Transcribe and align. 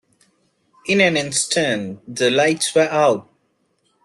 In 0.87 0.99
an 0.99 1.15
instant 1.15 1.99
the 2.07 2.31
lights 2.31 2.73
were 2.73 2.89
out. 2.89 3.29